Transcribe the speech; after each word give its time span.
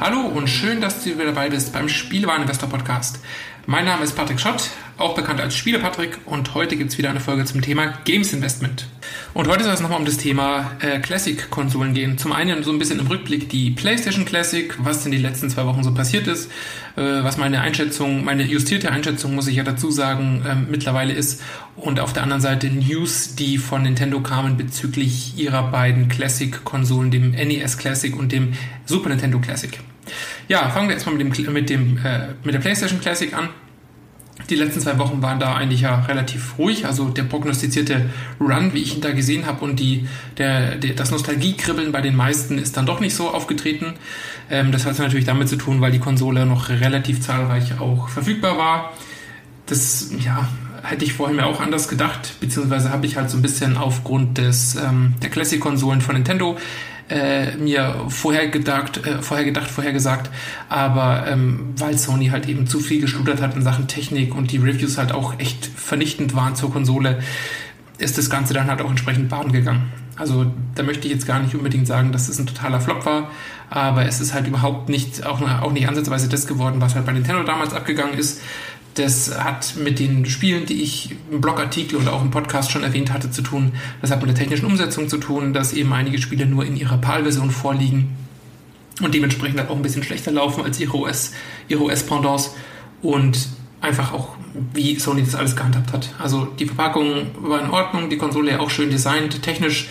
Hallo 0.00 0.22
und 0.22 0.48
schön, 0.48 0.80
dass 0.80 1.04
du 1.04 1.10
wieder 1.10 1.26
dabei 1.26 1.48
bist 1.48 1.72
beim 1.72 1.88
Spielwareninvestor 1.88 2.68
Podcast. 2.68 3.20
Mein 3.66 3.86
Name 3.86 4.04
ist 4.04 4.14
Patrick 4.14 4.38
Schott, 4.40 4.68
auch 4.98 5.14
bekannt 5.14 5.40
als 5.40 5.56
Spiele 5.56 5.78
Patrick 5.78 6.18
und 6.26 6.52
heute 6.52 6.76
gibt 6.76 6.90
es 6.90 6.98
wieder 6.98 7.08
eine 7.08 7.20
Folge 7.20 7.46
zum 7.46 7.62
Thema 7.62 7.94
Games 8.04 8.34
Investment. 8.34 8.86
Und 9.32 9.48
heute 9.48 9.64
soll 9.64 9.72
es 9.72 9.80
nochmal 9.80 9.98
um 9.98 10.04
das 10.04 10.18
Thema 10.18 10.72
äh, 10.80 10.98
Classic-Konsolen 10.98 11.94
gehen. 11.94 12.18
Zum 12.18 12.32
einen 12.32 12.62
so 12.62 12.70
ein 12.70 12.78
bisschen 12.78 13.00
im 13.00 13.06
Rückblick 13.06 13.48
die 13.48 13.70
PlayStation 13.70 14.26
Classic, 14.26 14.74
was 14.84 15.06
in 15.06 15.12
den 15.12 15.22
letzten 15.22 15.48
zwei 15.48 15.64
Wochen 15.64 15.82
so 15.82 15.94
passiert 15.94 16.26
ist, 16.26 16.50
äh, 16.96 17.00
was 17.00 17.38
meine 17.38 17.62
Einschätzung, 17.62 18.22
meine 18.22 18.42
justierte 18.42 18.92
Einschätzung, 18.92 19.34
muss 19.34 19.46
ich 19.46 19.56
ja 19.56 19.64
dazu 19.64 19.90
sagen, 19.90 20.44
äh, 20.46 20.56
mittlerweile 20.56 21.14
ist. 21.14 21.40
Und 21.74 22.00
auf 22.00 22.12
der 22.12 22.22
anderen 22.22 22.42
Seite 22.42 22.66
News, 22.66 23.34
die 23.34 23.56
von 23.56 23.82
Nintendo 23.82 24.20
kamen 24.20 24.58
bezüglich 24.58 25.38
ihrer 25.38 25.70
beiden 25.70 26.08
Classic-Konsolen, 26.08 27.10
dem 27.10 27.30
NES 27.30 27.78
Classic 27.78 28.14
und 28.14 28.30
dem 28.30 28.52
Super 28.84 29.08
Nintendo 29.08 29.38
Classic. 29.38 29.80
Ja, 30.48 30.68
fangen 30.68 30.88
wir 30.88 30.94
erstmal 30.94 31.14
mit, 31.16 31.38
dem, 31.38 31.52
mit, 31.52 31.70
dem, 31.70 31.98
äh, 32.04 32.28
mit 32.42 32.54
der 32.54 32.60
PlayStation 32.60 33.00
Classic 33.00 33.32
an. 33.32 33.48
Die 34.50 34.56
letzten 34.56 34.80
zwei 34.80 34.98
Wochen 34.98 35.22
waren 35.22 35.38
da 35.38 35.54
eigentlich 35.54 35.82
ja 35.82 36.00
relativ 36.00 36.58
ruhig. 36.58 36.86
Also 36.86 37.08
der 37.08 37.22
prognostizierte 37.22 38.10
Run, 38.40 38.74
wie 38.74 38.82
ich 38.82 38.96
ihn 38.96 39.00
da 39.00 39.12
gesehen 39.12 39.46
habe, 39.46 39.64
und 39.64 39.78
die, 39.78 40.08
der, 40.38 40.76
der, 40.76 40.94
das 40.94 41.10
Nostalgiekribbeln 41.12 41.92
bei 41.92 42.00
den 42.00 42.16
meisten 42.16 42.58
ist 42.58 42.76
dann 42.76 42.84
doch 42.84 43.00
nicht 43.00 43.14
so 43.14 43.30
aufgetreten. 43.30 43.94
Ähm, 44.50 44.72
das 44.72 44.86
hat 44.86 44.98
natürlich 44.98 45.24
damit 45.24 45.48
zu 45.48 45.56
tun, 45.56 45.80
weil 45.80 45.92
die 45.92 46.00
Konsole 46.00 46.46
noch 46.46 46.68
relativ 46.68 47.20
zahlreich 47.20 47.80
auch 47.80 48.08
verfügbar 48.08 48.58
war. 48.58 48.92
Das, 49.66 50.10
ja, 50.18 50.48
hätte 50.82 51.04
ich 51.04 51.14
vorhin 51.14 51.36
mir 51.36 51.46
auch 51.46 51.60
anders 51.60 51.88
gedacht, 51.88 52.34
beziehungsweise 52.40 52.90
habe 52.90 53.06
ich 53.06 53.16
halt 53.16 53.30
so 53.30 53.38
ein 53.38 53.42
bisschen 53.42 53.76
aufgrund 53.76 54.36
des, 54.36 54.76
ähm, 54.76 55.14
der 55.22 55.30
Classic-Konsolen 55.30 56.00
von 56.00 56.14
Nintendo 56.14 56.58
äh, 57.08 57.56
mir 57.56 58.06
vorher 58.08 58.48
gedacht, 58.48 59.06
äh, 59.06 59.20
vorher 59.20 59.44
gedacht, 59.44 59.70
vorher 59.70 59.92
gesagt, 59.92 60.30
aber 60.68 61.26
ähm, 61.28 61.74
weil 61.76 61.98
Sony 61.98 62.28
halt 62.28 62.48
eben 62.48 62.66
zu 62.66 62.80
viel 62.80 63.00
geschludert 63.00 63.42
hat 63.42 63.54
in 63.54 63.62
Sachen 63.62 63.88
Technik 63.88 64.34
und 64.34 64.52
die 64.52 64.58
Reviews 64.58 64.96
halt 64.96 65.12
auch 65.12 65.38
echt 65.38 65.66
vernichtend 65.66 66.34
waren 66.34 66.56
zur 66.56 66.72
Konsole, 66.72 67.20
ist 67.98 68.18
das 68.18 68.30
Ganze 68.30 68.54
dann 68.54 68.68
halt 68.68 68.80
auch 68.80 68.90
entsprechend 68.90 69.28
baden 69.28 69.52
gegangen. 69.52 69.92
Also 70.16 70.46
da 70.74 70.82
möchte 70.82 71.06
ich 71.06 71.12
jetzt 71.12 71.26
gar 71.26 71.40
nicht 71.40 71.54
unbedingt 71.54 71.86
sagen, 71.86 72.12
dass 72.12 72.28
es 72.28 72.38
ein 72.38 72.46
totaler 72.46 72.80
Flop 72.80 73.04
war, 73.04 73.30
aber 73.68 74.06
es 74.06 74.20
ist 74.20 74.32
halt 74.32 74.46
überhaupt 74.46 74.88
nicht, 74.88 75.26
auch, 75.26 75.40
auch 75.60 75.72
nicht 75.72 75.88
ansatzweise 75.88 76.28
das 76.28 76.46
geworden, 76.46 76.80
was 76.80 76.94
halt 76.94 77.04
bei 77.04 77.12
Nintendo 77.12 77.42
damals 77.42 77.74
abgegangen 77.74 78.16
ist. 78.16 78.40
Das 78.94 79.36
hat 79.42 79.74
mit 79.76 79.98
den 79.98 80.24
Spielen, 80.26 80.66
die 80.66 80.82
ich 80.82 81.16
im 81.30 81.40
Blogartikel 81.40 81.98
oder 81.98 82.12
auch 82.12 82.22
im 82.22 82.30
Podcast 82.30 82.70
schon 82.70 82.84
erwähnt 82.84 83.12
hatte, 83.12 83.30
zu 83.30 83.42
tun. 83.42 83.72
Das 84.00 84.10
hat 84.10 84.20
mit 84.20 84.28
der 84.28 84.36
technischen 84.36 84.66
Umsetzung 84.66 85.08
zu 85.08 85.18
tun, 85.18 85.52
dass 85.52 85.72
eben 85.72 85.92
einige 85.92 86.18
Spiele 86.18 86.46
nur 86.46 86.64
in 86.64 86.76
ihrer 86.76 86.98
PAL-Version 86.98 87.50
vorliegen 87.50 88.16
und 89.02 89.12
dementsprechend 89.12 89.58
halt 89.58 89.70
auch 89.70 89.76
ein 89.76 89.82
bisschen 89.82 90.04
schlechter 90.04 90.30
laufen 90.30 90.64
als 90.64 90.78
ihre 90.78 90.96
OS, 90.96 91.32
ihre 91.68 91.82
OS-Pendants. 91.82 92.54
Und 93.02 93.48
einfach 93.84 94.12
auch, 94.12 94.36
wie 94.72 94.98
Sony 94.98 95.22
das 95.22 95.34
alles 95.34 95.56
gehandhabt 95.56 95.92
hat. 95.92 96.14
Also 96.18 96.46
die 96.46 96.66
Verpackung 96.66 97.26
war 97.40 97.62
in 97.62 97.70
Ordnung, 97.70 98.08
die 98.08 98.16
Konsole 98.16 98.52
ja 98.52 98.60
auch 98.60 98.70
schön 98.70 98.90
designt, 98.90 99.42
technisch 99.42 99.88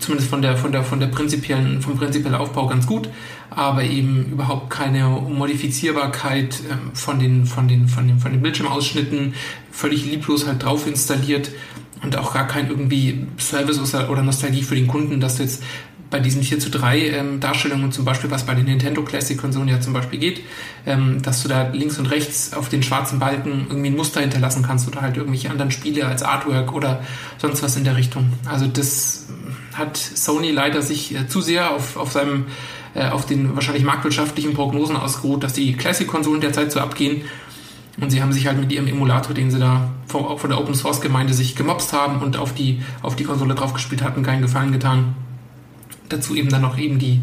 zumindest 0.00 0.30
von 0.30 0.42
der, 0.42 0.56
von 0.56 0.72
der, 0.72 0.82
von 0.82 0.98
der 0.98 1.06
prinzipiellen, 1.06 1.80
vom 1.80 1.96
prinzipiellen 1.96 2.38
Aufbau 2.38 2.66
ganz 2.66 2.86
gut, 2.86 3.08
aber 3.50 3.84
eben 3.84 4.32
überhaupt 4.32 4.70
keine 4.70 5.04
Modifizierbarkeit 5.08 6.60
ähm, 6.70 6.94
von 6.94 7.18
den, 7.18 7.46
von 7.46 7.68
den, 7.68 7.86
von 7.88 8.08
den, 8.08 8.18
von 8.18 8.32
den 8.32 8.42
Bildschirmausschnitten, 8.42 9.34
völlig 9.70 10.04
lieblos 10.04 10.46
halt 10.46 10.64
drauf 10.64 10.86
installiert 10.86 11.50
und 12.02 12.16
auch 12.16 12.32
gar 12.32 12.46
kein 12.46 12.68
irgendwie 12.68 13.26
Service 13.38 13.94
oder 13.94 14.22
Nostalgie 14.22 14.62
für 14.62 14.74
den 14.74 14.86
Kunden, 14.86 15.20
dass 15.20 15.36
du 15.36 15.42
jetzt 15.42 15.62
bei 16.10 16.18
diesen 16.18 16.42
4 16.42 16.58
zu 16.58 16.70
3 16.70 16.98
ähm, 16.98 17.40
Darstellungen 17.40 17.92
zum 17.92 18.04
Beispiel, 18.04 18.30
was 18.30 18.44
bei 18.44 18.54
den 18.54 18.64
Nintendo 18.66 19.02
Classic 19.02 19.38
Konsolen 19.38 19.68
ja 19.68 19.80
zum 19.80 19.92
Beispiel 19.92 20.18
geht, 20.18 20.42
ähm, 20.86 21.22
dass 21.22 21.42
du 21.42 21.48
da 21.48 21.68
links 21.68 21.98
und 21.98 22.06
rechts 22.06 22.52
auf 22.52 22.68
den 22.68 22.82
schwarzen 22.82 23.18
Balken 23.18 23.66
irgendwie 23.68 23.90
ein 23.90 23.96
Muster 23.96 24.20
hinterlassen 24.20 24.64
kannst 24.66 24.88
oder 24.88 25.00
halt 25.02 25.16
irgendwelche 25.16 25.50
anderen 25.50 25.70
Spiele 25.70 26.06
als 26.06 26.22
Artwork 26.22 26.72
oder 26.72 27.02
sonst 27.38 27.62
was 27.62 27.76
in 27.76 27.84
der 27.84 27.96
Richtung. 27.96 28.32
Also 28.44 28.66
das 28.66 29.28
hat 29.74 29.96
Sony 29.96 30.50
leider 30.50 30.82
sich 30.82 31.14
äh, 31.14 31.28
zu 31.28 31.40
sehr 31.40 31.70
auf, 31.70 31.96
auf 31.96 32.10
seinem 32.12 32.46
äh, 32.94 33.08
auf 33.08 33.24
den 33.24 33.54
wahrscheinlich 33.54 33.84
marktwirtschaftlichen 33.84 34.52
Prognosen 34.52 34.96
ausgeruht, 34.96 35.44
dass 35.44 35.52
die 35.52 35.74
Classic-Konsolen 35.74 36.40
derzeit 36.40 36.72
so 36.72 36.80
abgehen. 36.80 37.22
Und 38.00 38.10
sie 38.10 38.22
haben 38.22 38.32
sich 38.32 38.46
halt 38.46 38.58
mit 38.58 38.72
ihrem 38.72 38.88
Emulator, 38.88 39.34
den 39.34 39.50
sie 39.50 39.60
da 39.60 39.90
von, 40.06 40.38
von 40.38 40.50
der 40.50 40.58
Open 40.58 40.74
Source 40.74 41.00
Gemeinde 41.00 41.34
sich 41.34 41.54
gemobst 41.54 41.92
haben 41.92 42.20
und 42.20 42.36
auf 42.36 42.52
die, 42.54 42.82
auf 43.02 43.14
die 43.14 43.24
Konsole 43.24 43.54
draufgespielt 43.54 44.02
hatten, 44.02 44.22
keinen 44.22 44.42
Gefallen 44.42 44.72
getan. 44.72 45.14
Dazu 46.10 46.34
eben 46.34 46.50
dann 46.50 46.62
noch 46.62 46.78
eben 46.78 46.98
die, 46.98 47.22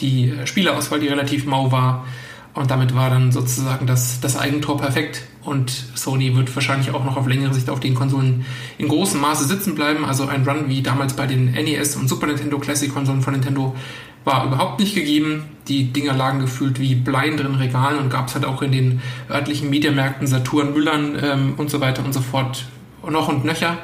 die 0.00 0.32
Spielerauswahl, 0.44 1.00
die 1.00 1.08
relativ 1.08 1.44
mau 1.44 1.70
war. 1.70 2.06
Und 2.54 2.70
damit 2.70 2.94
war 2.94 3.10
dann 3.10 3.30
sozusagen 3.30 3.86
das, 3.86 4.20
das 4.20 4.36
Eigentor 4.36 4.78
perfekt. 4.78 5.22
Und 5.44 5.70
Sony 5.94 6.34
wird 6.34 6.54
wahrscheinlich 6.54 6.90
auch 6.90 7.04
noch 7.04 7.16
auf 7.16 7.28
längere 7.28 7.54
Sicht 7.54 7.70
auf 7.70 7.80
den 7.80 7.94
Konsolen 7.94 8.44
in 8.78 8.88
großem 8.88 9.20
Maße 9.20 9.44
sitzen 9.44 9.74
bleiben. 9.74 10.04
Also 10.04 10.26
ein 10.26 10.46
Run 10.48 10.68
wie 10.68 10.82
damals 10.82 11.14
bei 11.14 11.26
den 11.26 11.52
NES 11.52 11.96
und 11.96 12.08
Super 12.08 12.26
Nintendo 12.26 12.58
Classic 12.58 12.92
Konsolen 12.92 13.22
von 13.22 13.32
Nintendo 13.32 13.76
war 14.24 14.44
überhaupt 14.46 14.80
nicht 14.80 14.94
gegeben. 14.94 15.44
Die 15.68 15.92
Dinger 15.92 16.14
lagen 16.14 16.40
gefühlt 16.40 16.80
wie 16.80 16.94
Blei 16.94 17.28
in 17.28 17.38
Regalen 17.38 17.98
und 17.98 18.10
gab 18.10 18.28
es 18.28 18.34
halt 18.34 18.44
auch 18.44 18.62
in 18.62 18.72
den 18.72 19.02
örtlichen 19.30 19.70
Mediamärkten, 19.70 20.26
Saturn, 20.26 20.72
Müllern 20.72 21.16
ähm, 21.22 21.54
und 21.56 21.70
so 21.70 21.80
weiter 21.80 22.04
und 22.04 22.12
so 22.12 22.20
fort 22.20 22.66
noch 23.08 23.28
und 23.28 23.44
nöcher. 23.44 23.78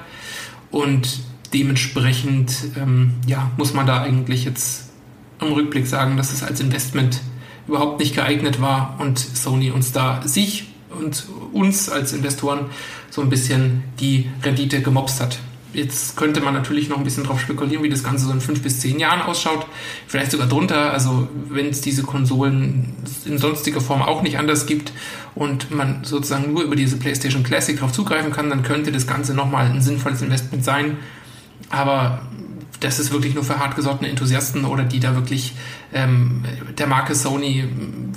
Und 0.70 1.20
dementsprechend 1.54 2.52
ähm, 2.76 3.14
ja, 3.26 3.50
muss 3.56 3.72
man 3.72 3.86
da 3.86 4.02
eigentlich 4.02 4.44
jetzt 4.44 4.90
im 5.40 5.52
Rückblick 5.52 5.86
sagen, 5.86 6.16
dass 6.16 6.32
es 6.32 6.42
als 6.42 6.60
Investment 6.60 7.20
überhaupt 7.66 8.00
nicht 8.00 8.14
geeignet 8.14 8.60
war 8.60 8.96
und 8.98 9.18
Sony 9.18 9.70
uns 9.70 9.92
da 9.92 10.20
sich 10.26 10.68
und 10.90 11.26
uns 11.52 11.88
als 11.88 12.12
Investoren 12.12 12.66
so 13.10 13.22
ein 13.22 13.30
bisschen 13.30 13.84
die 14.00 14.28
Rendite 14.42 14.82
gemobst 14.82 15.20
hat. 15.20 15.38
Jetzt 15.72 16.16
könnte 16.16 16.40
man 16.40 16.54
natürlich 16.54 16.88
noch 16.88 16.98
ein 16.98 17.04
bisschen 17.04 17.24
drauf 17.24 17.40
spekulieren, 17.40 17.82
wie 17.82 17.88
das 17.88 18.04
Ganze 18.04 18.26
so 18.26 18.32
in 18.32 18.40
fünf 18.40 18.62
bis 18.62 18.78
zehn 18.78 19.00
Jahren 19.00 19.22
ausschaut. 19.22 19.66
Vielleicht 20.06 20.30
sogar 20.30 20.46
drunter. 20.46 20.92
Also 20.92 21.28
wenn 21.48 21.66
es 21.66 21.80
diese 21.80 22.04
Konsolen 22.04 22.94
in 23.24 23.38
sonstiger 23.38 23.80
Form 23.80 24.00
auch 24.00 24.22
nicht 24.22 24.38
anders 24.38 24.66
gibt 24.66 24.92
und 25.34 25.72
man 25.72 26.04
sozusagen 26.04 26.52
nur 26.52 26.62
über 26.62 26.76
diese 26.76 26.96
PlayStation 26.96 27.42
Classic 27.42 27.74
darauf 27.74 27.92
zugreifen 27.92 28.30
kann, 28.30 28.50
dann 28.50 28.62
könnte 28.62 28.92
das 28.92 29.08
Ganze 29.08 29.34
nochmal 29.34 29.66
ein 29.66 29.82
sinnvolles 29.82 30.22
Investment 30.22 30.64
sein. 30.64 30.98
Aber 31.74 32.22
das 32.80 32.98
ist 32.98 33.12
wirklich 33.12 33.34
nur 33.34 33.44
für 33.44 33.58
hartgesottene 33.58 34.08
Enthusiasten 34.08 34.64
oder 34.64 34.84
die 34.84 35.00
da 35.00 35.14
wirklich 35.14 35.54
ähm, 35.92 36.44
der 36.78 36.86
Marke 36.86 37.14
Sony 37.14 37.64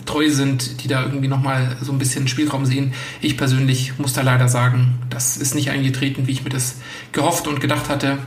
treu 0.05 0.29
sind, 0.29 0.83
die 0.83 0.87
da 0.87 1.03
irgendwie 1.03 1.27
nochmal 1.27 1.77
so 1.81 1.91
ein 1.91 1.97
bisschen 1.97 2.27
Spielraum 2.27 2.65
sehen. 2.65 2.93
Ich 3.21 3.37
persönlich 3.37 3.97
muss 3.97 4.13
da 4.13 4.21
leider 4.21 4.47
sagen, 4.47 4.99
das 5.09 5.37
ist 5.37 5.55
nicht 5.55 5.69
eingetreten, 5.69 6.27
wie 6.27 6.31
ich 6.31 6.43
mir 6.43 6.49
das 6.49 6.77
gehofft 7.11 7.47
und 7.47 7.59
gedacht 7.61 7.89
hatte. 7.89 8.17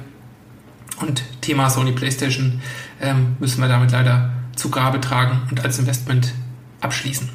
Und 1.01 1.23
Thema 1.41 1.71
Sony 1.71 1.93
PlayStation 1.93 2.61
ähm, 3.01 3.37
müssen 3.39 3.61
wir 3.61 3.69
damit 3.69 3.93
leider 3.93 4.33
zu 4.57 4.71
Grabe 4.71 5.01
tragen 5.01 5.43
und 5.51 5.65
als 5.65 5.79
Investment 5.79 6.33
abschließen. 6.81 7.29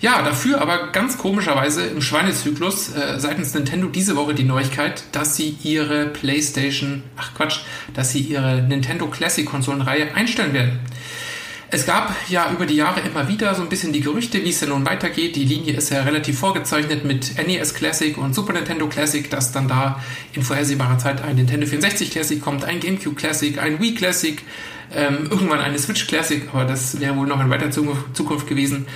Ja, 0.00 0.22
dafür 0.22 0.60
aber 0.60 0.92
ganz 0.92 1.18
komischerweise 1.18 1.86
im 1.86 2.00
Schweinezyklus 2.00 2.94
äh, 2.94 3.18
seitens 3.18 3.52
Nintendo 3.54 3.88
diese 3.88 4.14
Woche 4.14 4.32
die 4.32 4.44
Neuigkeit, 4.44 5.02
dass 5.10 5.34
sie 5.34 5.56
ihre 5.64 6.06
PlayStation, 6.06 7.02
ach 7.16 7.34
Quatsch, 7.34 7.60
dass 7.94 8.12
sie 8.12 8.20
ihre 8.20 8.62
Nintendo 8.62 9.08
Classic 9.08 9.44
Konsolenreihe 9.44 10.14
einstellen 10.14 10.52
werden. 10.52 10.78
Es 11.70 11.84
gab 11.84 12.14
ja 12.30 12.50
über 12.50 12.64
die 12.64 12.76
Jahre 12.76 13.00
immer 13.00 13.28
wieder 13.28 13.54
so 13.54 13.60
ein 13.60 13.68
bisschen 13.68 13.92
die 13.92 14.00
Gerüchte, 14.00 14.42
wie 14.42 14.50
es 14.50 14.60
denn 14.60 14.70
nun 14.70 14.86
weitergeht. 14.86 15.36
Die 15.36 15.44
Linie 15.44 15.74
ist 15.74 15.90
ja 15.90 16.02
relativ 16.02 16.38
vorgezeichnet 16.38 17.04
mit 17.04 17.36
NES 17.36 17.74
Classic 17.74 18.16
und 18.16 18.34
Super 18.34 18.54
Nintendo 18.54 18.86
Classic, 18.86 19.28
dass 19.28 19.52
dann 19.52 19.68
da 19.68 20.02
in 20.32 20.42
vorhersehbarer 20.42 20.96
Zeit 20.96 21.22
ein 21.22 21.36
Nintendo 21.36 21.66
64 21.66 22.10
Classic 22.10 22.40
kommt, 22.40 22.64
ein 22.64 22.80
GameCube 22.80 23.16
Classic, 23.16 23.58
ein 23.58 23.80
Wii 23.80 23.94
Classic, 23.94 24.42
ähm, 24.94 25.28
irgendwann 25.30 25.60
eine 25.60 25.78
Switch 25.78 26.06
Classic, 26.06 26.48
aber 26.50 26.64
das 26.64 27.00
wäre 27.00 27.14
wohl 27.16 27.26
noch 27.26 27.40
in 27.40 27.50
weiter 27.50 27.70
Zukunft 27.70 28.46
gewesen. 28.46 28.86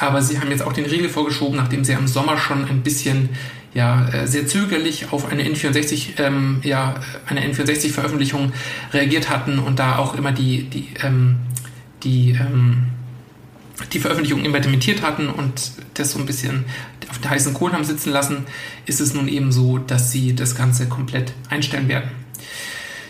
Aber 0.00 0.22
sie 0.22 0.40
haben 0.40 0.50
jetzt 0.50 0.62
auch 0.62 0.72
den 0.72 0.86
Riegel 0.86 1.10
vorgeschoben, 1.10 1.56
nachdem 1.56 1.84
sie 1.84 1.92
im 1.92 2.08
Sommer 2.08 2.38
schon 2.38 2.64
ein 2.64 2.82
bisschen 2.82 3.28
ja, 3.74 4.08
äh, 4.08 4.26
sehr 4.26 4.46
zögerlich 4.46 5.12
auf 5.12 5.30
eine 5.30 5.44
N64, 5.44 6.18
ähm, 6.18 6.60
ja, 6.64 6.94
eine 7.26 7.42
N64-Veröffentlichung 7.42 8.52
reagiert 8.94 9.28
hatten 9.28 9.58
und 9.58 9.78
da 9.78 9.98
auch 9.98 10.14
immer 10.14 10.32
die, 10.32 10.64
die, 10.64 10.88
ähm, 11.02 11.36
die, 12.02 12.30
ähm, 12.30 12.86
die 13.92 14.00
Veröffentlichung 14.00 14.42
implementiert 14.42 15.02
hatten 15.02 15.28
und 15.28 15.72
das 15.94 16.12
so 16.12 16.18
ein 16.18 16.26
bisschen 16.26 16.64
auf 17.10 17.18
den 17.18 17.30
heißen 17.30 17.52
Kohlen 17.52 17.74
haben 17.74 17.84
sitzen 17.84 18.10
lassen, 18.10 18.46
ist 18.86 19.00
es 19.00 19.12
nun 19.12 19.28
eben 19.28 19.52
so, 19.52 19.76
dass 19.76 20.10
sie 20.10 20.34
das 20.34 20.54
Ganze 20.54 20.88
komplett 20.88 21.34
einstellen 21.50 21.88
werden. 21.88 22.10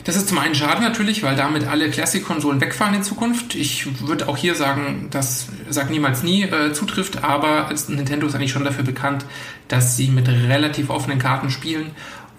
Das 0.04 0.16
ist 0.16 0.28
zum 0.28 0.38
einen 0.38 0.54
schade 0.54 0.82
natürlich, 0.82 1.22
weil 1.22 1.36
damit 1.36 1.66
alle 1.66 1.90
Classic-Konsolen 1.90 2.60
wegfallen 2.60 2.94
in 2.94 3.02
Zukunft. 3.02 3.54
Ich 3.54 4.06
würde 4.06 4.28
auch 4.28 4.36
hier 4.36 4.54
sagen, 4.54 5.08
das 5.10 5.48
sagt 5.68 5.90
niemals 5.90 6.22
nie 6.22 6.42
äh, 6.42 6.72
zutrifft, 6.72 7.22
aber 7.22 7.68
Nintendo 7.88 8.26
ist 8.26 8.34
eigentlich 8.34 8.52
schon 8.52 8.64
dafür 8.64 8.84
bekannt, 8.84 9.26
dass 9.68 9.96
sie 9.96 10.08
mit 10.08 10.28
relativ 10.28 10.90
offenen 10.90 11.18
Karten 11.18 11.50
spielen 11.50 11.90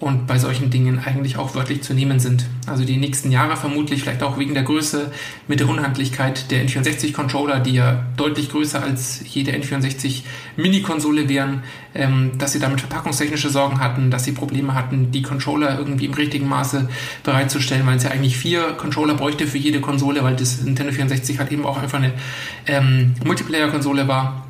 und 0.02 0.26
bei 0.26 0.36
solchen 0.36 0.68
Dingen 0.68 0.98
eigentlich 0.98 1.36
auch 1.36 1.54
wörtlich 1.54 1.82
zu 1.82 1.94
nehmen 1.94 2.18
sind. 2.18 2.44
Also 2.66 2.84
die 2.84 2.96
nächsten 2.96 3.30
Jahre 3.30 3.56
vermutlich, 3.56 4.02
vielleicht 4.02 4.24
auch 4.24 4.36
wegen 4.36 4.52
der 4.52 4.64
Größe, 4.64 5.12
mit 5.46 5.60
der 5.60 5.68
Unhandlichkeit 5.68 6.50
der 6.50 6.66
N64-Controller, 6.66 7.60
die 7.60 7.74
ja 7.74 8.04
deutlich 8.16 8.50
größer 8.50 8.82
als 8.82 9.22
jede 9.24 9.52
N64 9.52 10.22
Mini-Konsole 10.56 11.28
wären, 11.28 11.62
ähm, 11.94 12.32
dass 12.36 12.50
sie 12.50 12.58
damit 12.58 12.80
verpackungstechnische 12.80 13.48
Sorgen 13.48 13.78
hatten, 13.78 14.10
dass 14.10 14.24
sie 14.24 14.32
Probleme 14.32 14.74
hatten, 14.74 15.12
die 15.12 15.22
Controller 15.22 15.78
irgendwie 15.78 16.06
im 16.06 16.14
richtigen 16.14 16.48
Maße 16.48 16.88
bereitzustellen, 17.22 17.86
weil 17.86 17.98
es 17.98 18.02
ja 18.02 18.10
eigentlich 18.10 18.36
vier 18.36 18.72
Controller 18.72 19.14
bräuchte 19.14 19.46
für 19.46 19.58
jede 19.58 19.80
Konsole, 19.80 20.24
weil 20.24 20.34
das 20.34 20.62
Nintendo 20.62 20.92
64 20.92 21.38
halt 21.38 21.52
eben 21.52 21.64
auch 21.64 21.80
einfach 21.80 21.98
eine 21.98 22.12
ähm, 22.66 23.14
Multiplayer-Konsole 23.24 24.08
war 24.08 24.48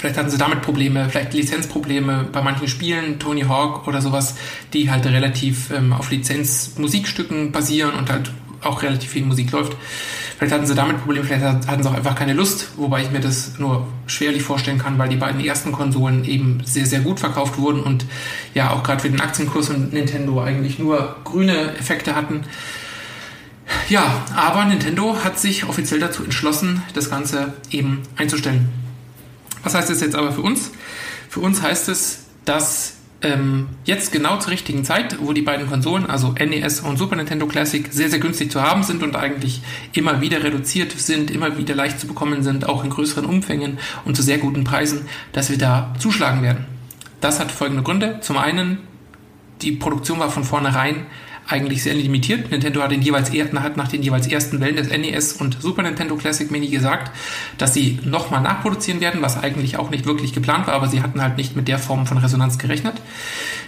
Vielleicht 0.00 0.16
hatten 0.16 0.30
sie 0.30 0.38
damit 0.38 0.62
Probleme, 0.62 1.10
vielleicht 1.10 1.34
Lizenzprobleme 1.34 2.26
bei 2.32 2.40
manchen 2.40 2.68
Spielen, 2.68 3.18
Tony 3.18 3.42
Hawk 3.42 3.86
oder 3.86 4.00
sowas, 4.00 4.34
die 4.72 4.90
halt 4.90 5.04
relativ 5.04 5.70
ähm, 5.70 5.92
auf 5.92 6.10
Lizenzmusikstücken 6.10 7.52
basieren 7.52 7.92
und 7.92 8.08
halt 8.08 8.32
auch 8.62 8.82
relativ 8.82 9.10
viel 9.10 9.26
Musik 9.26 9.52
läuft. 9.52 9.76
Vielleicht 10.38 10.54
hatten 10.54 10.64
sie 10.64 10.74
damit 10.74 11.04
Probleme, 11.04 11.26
vielleicht 11.26 11.44
hatten 11.44 11.82
sie 11.82 11.88
auch 11.90 11.92
einfach 11.92 12.14
keine 12.14 12.32
Lust, 12.32 12.68
wobei 12.78 13.02
ich 13.02 13.10
mir 13.10 13.20
das 13.20 13.58
nur 13.58 13.88
schwerlich 14.06 14.42
vorstellen 14.42 14.78
kann, 14.78 14.98
weil 14.98 15.10
die 15.10 15.16
beiden 15.16 15.44
ersten 15.44 15.70
Konsolen 15.70 16.24
eben 16.24 16.62
sehr, 16.64 16.86
sehr 16.86 17.00
gut 17.00 17.20
verkauft 17.20 17.58
wurden 17.58 17.82
und 17.82 18.06
ja 18.54 18.70
auch 18.70 18.82
gerade 18.82 19.02
für 19.02 19.10
den 19.10 19.20
Aktienkurs 19.20 19.68
und 19.68 19.92
Nintendo 19.92 20.40
eigentlich 20.40 20.78
nur 20.78 21.16
grüne 21.24 21.76
Effekte 21.76 22.16
hatten. 22.16 22.44
Ja, 23.90 24.24
aber 24.34 24.64
Nintendo 24.64 25.14
hat 25.22 25.38
sich 25.38 25.68
offiziell 25.68 26.00
dazu 26.00 26.24
entschlossen, 26.24 26.82
das 26.94 27.10
Ganze 27.10 27.52
eben 27.70 28.00
einzustellen. 28.16 28.79
Was 29.62 29.74
heißt 29.74 29.90
das 29.90 30.00
jetzt 30.00 30.14
aber 30.14 30.32
für 30.32 30.42
uns? 30.42 30.70
Für 31.28 31.40
uns 31.40 31.62
heißt 31.62 31.88
es, 31.88 32.24
dass 32.44 32.94
ähm, 33.22 33.68
jetzt 33.84 34.12
genau 34.12 34.38
zur 34.38 34.52
richtigen 34.52 34.84
Zeit, 34.84 35.18
wo 35.20 35.32
die 35.32 35.42
beiden 35.42 35.68
Konsolen, 35.68 36.06
also 36.06 36.32
NES 36.32 36.80
und 36.80 36.96
Super 36.96 37.16
Nintendo 37.16 37.46
Classic, 37.46 37.86
sehr, 37.90 38.08
sehr 38.08 38.18
günstig 38.18 38.50
zu 38.50 38.62
haben 38.62 38.82
sind 38.82 39.02
und 39.02 39.16
eigentlich 39.16 39.60
immer 39.92 40.20
wieder 40.20 40.42
reduziert 40.42 40.92
sind, 40.92 41.30
immer 41.30 41.58
wieder 41.58 41.74
leicht 41.74 42.00
zu 42.00 42.06
bekommen 42.06 42.42
sind, 42.42 42.68
auch 42.68 42.82
in 42.82 42.90
größeren 42.90 43.24
Umfängen 43.24 43.78
und 44.04 44.16
zu 44.16 44.22
sehr 44.22 44.38
guten 44.38 44.64
Preisen, 44.64 45.06
dass 45.32 45.50
wir 45.50 45.58
da 45.58 45.94
zuschlagen 45.98 46.42
werden. 46.42 46.64
Das 47.20 47.40
hat 47.40 47.52
folgende 47.52 47.82
Gründe. 47.82 48.20
Zum 48.22 48.38
einen, 48.38 48.78
die 49.60 49.72
Produktion 49.72 50.18
war 50.18 50.30
von 50.30 50.44
vornherein 50.44 51.06
eigentlich 51.50 51.82
sehr 51.82 51.94
limitiert. 51.94 52.50
Nintendo 52.50 52.82
hat, 52.82 52.90
den 52.90 53.02
jeweils, 53.02 53.30
hat 53.30 53.76
nach 53.76 53.88
den 53.88 54.02
jeweils 54.02 54.26
ersten 54.26 54.60
Wellen 54.60 54.76
des 54.76 54.88
NES 54.88 55.34
und 55.34 55.60
Super 55.60 55.82
Nintendo 55.82 56.16
Classic 56.16 56.50
Mini 56.50 56.68
gesagt, 56.68 57.10
dass 57.58 57.74
sie 57.74 57.98
nochmal 58.04 58.40
nachproduzieren 58.40 59.00
werden, 59.00 59.22
was 59.22 59.36
eigentlich 59.36 59.76
auch 59.76 59.90
nicht 59.90 60.06
wirklich 60.06 60.32
geplant 60.32 60.66
war, 60.66 60.74
aber 60.74 60.88
sie 60.88 61.02
hatten 61.02 61.20
halt 61.20 61.36
nicht 61.36 61.56
mit 61.56 61.68
der 61.68 61.78
Form 61.78 62.06
von 62.06 62.18
Resonanz 62.18 62.58
gerechnet. 62.58 63.00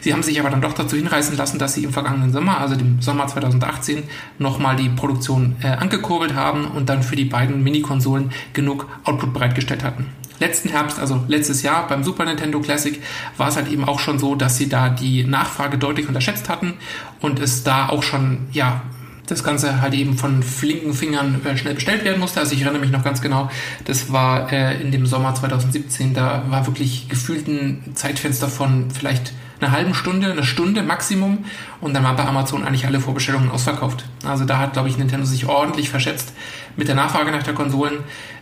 Sie 0.01 0.13
haben 0.13 0.23
sich 0.23 0.41
aber 0.41 0.51
dann 0.51 0.61
doch 0.61 0.73
dazu 0.73 0.97
hinreißen 0.97 1.37
lassen, 1.37 1.59
dass 1.59 1.75
sie 1.75 1.85
im 1.85 1.93
vergangenen 1.93 2.33
Sommer, 2.33 2.61
also 2.61 2.77
dem 2.77 3.01
Sommer 3.01 3.27
2018, 3.27 4.03
nochmal 4.39 4.77
die 4.77 4.89
Produktion 4.89 5.57
äh, 5.63 5.69
angekurbelt 5.69 6.35
haben 6.35 6.67
und 6.67 6.89
dann 6.89 7.03
für 7.03 7.17
die 7.17 7.25
beiden 7.25 7.63
Mini-Konsolen 7.63 8.31
genug 8.53 8.89
Output 9.05 9.33
bereitgestellt 9.33 9.85
hatten. 9.85 10.07
Letzten 10.43 10.69
Herbst, 10.69 10.99
also 10.99 11.25
letztes 11.29 11.63
Jahr 11.63 11.87
beim 11.87 12.05
Super 12.05 12.25
Nintendo 12.25 12.61
Classic, 12.61 13.01
war 13.37 13.49
es 13.49 13.57
halt 13.57 13.71
eben 13.71 13.85
auch 13.85 14.01
schon 14.01 14.19
so, 14.19 14.35
dass 14.35 14.59
sie 14.59 14.69
da 14.69 14.91
die 14.91 15.25
Nachfrage 15.25 15.79
deutlich 15.79 16.09
unterschätzt 16.09 16.49
hatten 16.49 16.75
und 17.21 17.41
es 17.41 17.63
da 17.65 17.89
auch 17.89 18.03
schon, 18.03 18.49
ja, 18.53 18.83
das 19.27 19.45
Ganze 19.45 19.81
halt 19.81 19.95
eben 19.95 20.19
von 20.19 20.43
flinken 20.43 20.93
Fingern 20.93 21.41
äh, 21.47 21.57
schnell 21.57 21.75
bestellt 21.75 22.05
werden 22.05 22.21
musste. 22.21 22.41
Also 22.41 22.55
ich 22.55 22.63
erinnere 22.63 22.81
mich 22.81 22.91
noch 22.91 23.05
ganz 23.05 23.23
genau, 23.23 23.49
das 23.85 24.13
war 24.13 24.53
äh, 24.53 24.81
in 24.83 24.91
dem 24.91 25.07
Sommer 25.07 25.35
2017, 25.35 26.13
da 26.13 26.45
war 26.49 26.67
wirklich 26.67 27.09
gefühlt 27.09 27.47
ein 27.49 27.93
Zeitfenster 27.95 28.49
von 28.49 28.91
vielleicht 28.91 29.33
einer 29.63 29.73
halben 29.73 29.95
Stunde, 29.95 30.31
eine 30.31 30.45
Stunde 30.45 30.83
Maximum 30.83 31.45
und 31.81 31.95
dann 31.95 32.03
waren 32.05 32.17
bei 32.17 32.25
Amazon 32.25 32.65
eigentlich 32.65 32.87
alle 32.87 33.01
Vorbestellungen 33.01 33.51
ausverkauft. 33.51 34.05
Also 34.25 34.45
da 34.45 34.59
hat, 34.59 34.73
glaube 34.73 34.89
ich, 34.89 34.99
Nintendo 34.99 35.25
sich 35.25 35.47
ordentlich 35.47 35.91
verschätzt 35.91 36.33
mit 36.77 36.89
der 36.89 36.95
Nachfrage 36.95 37.31
nach 37.31 37.43
der 37.43 37.55
Konsolen. 37.55 37.99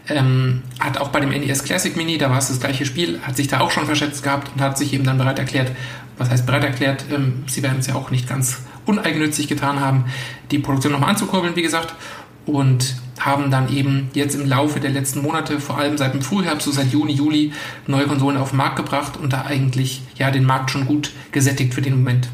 Ähm, 0.08 0.62
hat 0.78 0.98
auch 0.98 1.08
bei 1.08 1.20
dem 1.20 1.28
NES 1.30 1.64
Classic 1.64 1.94
Mini, 1.96 2.18
da 2.18 2.30
war 2.30 2.38
es 2.38 2.48
das 2.48 2.58
gleiche 2.58 2.86
Spiel, 2.86 3.20
hat 3.22 3.36
sich 3.36 3.48
da 3.48 3.60
auch 3.60 3.70
schon 3.70 3.86
verschätzt 3.86 4.22
gehabt 4.22 4.50
und 4.54 4.60
hat 4.60 4.78
sich 4.78 4.92
eben 4.92 5.04
dann 5.04 5.18
bereit 5.18 5.38
erklärt, 5.38 5.70
was 6.18 6.30
heißt 6.30 6.46
bereit 6.46 6.64
erklärt, 6.64 7.04
ähm, 7.12 7.44
sie 7.46 7.62
werden 7.62 7.78
es 7.80 7.86
ja 7.86 7.94
auch 7.94 8.10
nicht 8.10 8.28
ganz 8.28 8.62
uneigennützig 8.86 9.46
getan 9.48 9.80
haben, 9.80 10.06
die 10.50 10.58
Produktion 10.58 10.92
nochmal 10.92 11.10
anzukurbeln, 11.10 11.54
wie 11.54 11.62
gesagt, 11.62 11.94
und 12.46 12.96
haben 13.20 13.50
dann 13.50 13.72
eben 13.72 14.10
jetzt 14.14 14.34
im 14.34 14.46
Laufe 14.46 14.80
der 14.80 14.90
letzten 14.90 15.22
Monate, 15.22 15.60
vor 15.60 15.78
allem 15.78 15.96
seit 15.98 16.14
dem 16.14 16.22
Frühherbst, 16.22 16.64
so 16.64 16.72
seit 16.72 16.90
Juni, 16.92 17.12
Juli, 17.12 17.52
neue 17.86 18.06
Konsolen 18.06 18.38
auf 18.38 18.50
den 18.50 18.56
Markt 18.56 18.76
gebracht 18.76 19.16
und 19.16 19.32
da 19.32 19.42
eigentlich 19.42 20.02
ja 20.16 20.30
den 20.30 20.44
Markt 20.44 20.70
schon 20.70 20.86
gut 20.86 21.12
gesättigt 21.30 21.74
für 21.74 21.82
den 21.82 21.96
Moment. 21.96 22.28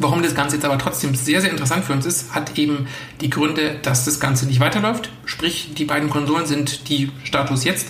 Warum 0.00 0.22
das 0.22 0.34
Ganze 0.34 0.56
jetzt 0.56 0.64
aber 0.64 0.78
trotzdem 0.78 1.14
sehr, 1.14 1.40
sehr 1.40 1.50
interessant 1.50 1.84
für 1.84 1.92
uns 1.92 2.06
ist, 2.06 2.32
hat 2.32 2.56
eben 2.56 2.86
die 3.20 3.30
Gründe, 3.30 3.78
dass 3.82 4.04
das 4.04 4.20
Ganze 4.20 4.46
nicht 4.46 4.60
weiterläuft. 4.60 5.10
Sprich, 5.24 5.74
die 5.76 5.84
beiden 5.84 6.08
Konsolen 6.08 6.46
sind 6.46 6.88
die 6.88 7.10
Status 7.24 7.64
jetzt 7.64 7.88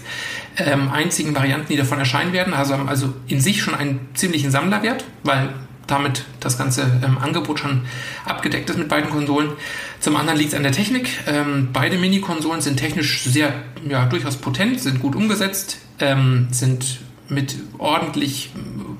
ähm, 0.56 0.90
einzigen 0.90 1.34
Varianten, 1.34 1.68
die 1.68 1.76
davon 1.76 1.98
erscheinen 1.98 2.32
werden. 2.32 2.54
Also 2.54 2.74
haben 2.74 2.88
also 2.88 3.12
in 3.26 3.40
sich 3.40 3.62
schon 3.62 3.74
einen 3.74 4.00
ziemlichen 4.14 4.50
Sammlerwert, 4.50 5.04
weil 5.22 5.50
damit 5.88 6.24
das 6.38 6.56
ganze 6.56 6.82
ähm, 7.04 7.18
Angebot 7.18 7.58
schon 7.58 7.82
abgedeckt 8.24 8.70
ist 8.70 8.78
mit 8.78 8.88
beiden 8.88 9.10
Konsolen. 9.10 9.50
Zum 9.98 10.16
anderen 10.16 10.38
liegt 10.38 10.52
es 10.52 10.56
an 10.56 10.62
der 10.62 10.72
Technik. 10.72 11.08
Ähm, 11.26 11.70
beide 11.72 11.98
Mini-Konsolen 11.98 12.60
sind 12.60 12.76
technisch 12.76 13.24
sehr, 13.24 13.52
ja, 13.88 14.06
durchaus 14.06 14.36
potent, 14.36 14.80
sind 14.80 15.00
gut 15.00 15.16
umgesetzt, 15.16 15.78
ähm, 15.98 16.48
sind 16.50 17.00
mit 17.28 17.56
ordentlich 17.78 18.50